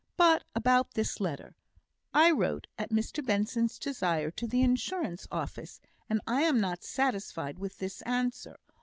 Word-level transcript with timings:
"But 0.17 0.43
about 0.55 0.95
this 0.95 1.19
letter. 1.19 1.55
I 2.11 2.31
wrote, 2.31 2.65
at 2.75 2.89
Mr 2.89 3.23
Benson's 3.23 3.77
desire, 3.77 4.31
to 4.31 4.47
the 4.47 4.63
Insurance 4.63 5.27
Office, 5.31 5.79
and 6.09 6.19
I 6.25 6.41
am 6.41 6.59
not 6.59 6.81
satisfied 6.83 7.59
with 7.59 7.77
this 7.77 8.01
answer. 8.01 8.57